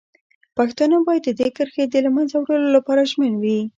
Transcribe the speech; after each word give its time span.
پښتانه 0.57 0.95
باید 1.07 1.23
د 1.25 1.29
دې 1.39 1.49
کرښې 1.55 1.83
د 1.89 1.95
له 2.05 2.09
منځه 2.15 2.35
وړلو 2.39 2.69
لپاره 2.77 3.07
ژمن 3.11 3.33
وي. 3.41 3.59